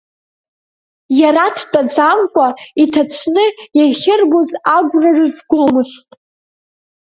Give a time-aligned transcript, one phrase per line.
[1.19, 2.47] Иара дтәаӡамкәа
[2.83, 3.45] иҭацәны
[3.79, 6.09] иахьырбоз агәра рызгомызт…